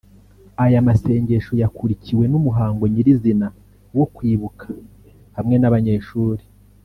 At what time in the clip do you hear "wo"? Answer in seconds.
3.97-4.05